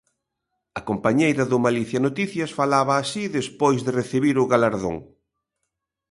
A 0.79 0.81
compañeira 0.89 1.43
do 1.51 1.57
Malicia 1.65 1.99
Noticias 2.07 2.51
falaba 2.59 2.93
así 2.97 3.23
despois 3.39 3.79
de 3.85 3.91
recibir 3.99 4.35
o 4.43 4.49
galardón. 4.53 4.97